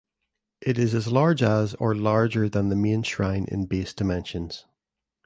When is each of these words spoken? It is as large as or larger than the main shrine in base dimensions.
It 0.61 0.79
is 0.79 0.95
as 0.95 1.09
large 1.11 1.43
as 1.43 1.75
or 1.75 1.93
larger 1.93 2.49
than 2.49 2.69
the 2.69 2.75
main 2.75 3.03
shrine 3.03 3.45
in 3.49 3.65
base 3.67 3.93
dimensions. 3.93 4.65